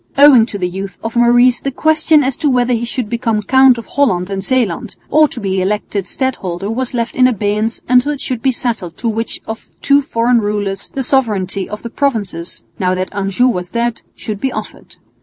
Owing 0.17 0.47
to 0.47 0.57
the 0.57 0.67
youth 0.67 0.97
of 1.03 1.15
Maurice 1.15 1.59
the 1.61 1.69
question 1.69 2.23
as 2.23 2.35
to 2.39 2.49
whether 2.49 2.73
he 2.73 2.85
should 2.85 3.07
become 3.07 3.43
Count 3.43 3.77
of 3.77 3.85
Holland 3.85 4.31
and 4.31 4.43
Zeeland 4.43 4.95
or 5.11 5.27
be 5.27 5.61
elected 5.61 6.07
Stadholder 6.07 6.71
was 6.71 6.95
left 6.95 7.15
in 7.15 7.27
abeyance 7.27 7.81
until 7.87 8.11
it 8.11 8.19
should 8.19 8.41
be 8.41 8.51
settled 8.51 8.97
to 8.97 9.07
which 9.07 9.41
of 9.45 9.67
two 9.83 10.01
foreign 10.01 10.41
rulers 10.41 10.89
the 10.89 11.03
sovereignty 11.03 11.69
of 11.69 11.83
the 11.83 11.89
provinces, 11.91 12.63
now 12.79 12.95
that 12.95 13.13
Anjou 13.13 13.47
was 13.47 13.69
dead, 13.69 14.01
should 14.15 14.41
be 14.41 14.51
offered. 14.51 14.95